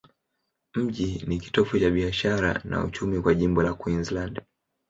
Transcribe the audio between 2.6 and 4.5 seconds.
na uchumi kwa jimbo la Queensland.